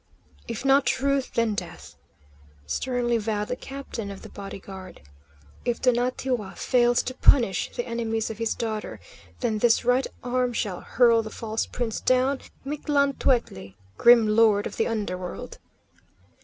"If 0.47 0.65
not 0.65 0.87
truth, 0.87 1.33
then 1.35 1.53
death!" 1.53 1.95
sternly 2.65 3.19
vowed 3.19 3.49
the 3.49 3.55
captain 3.55 4.09
of 4.09 4.23
the 4.23 4.29
body 4.29 4.57
guard. 4.59 5.01
"If 5.63 5.79
Tonatiuh 5.79 6.57
fails 6.57 7.03
to 7.03 7.13
punish 7.13 7.71
the 7.75 7.85
enemies 7.85 8.31
of 8.31 8.39
his 8.39 8.55
daughter, 8.55 8.99
then 9.41 9.59
this 9.59 9.85
right 9.85 10.07
arm 10.23 10.53
shall 10.53 10.81
hurl 10.81 11.21
the 11.21 11.29
false 11.29 11.67
prince 11.67 11.99
down 12.01 12.39
to 12.39 12.49
Mictlanteuctli, 12.65 13.75
grim 13.95 14.27
lord 14.27 14.65
of 14.65 14.77
the 14.77 14.87
under 14.87 15.19
world!" 15.19 15.59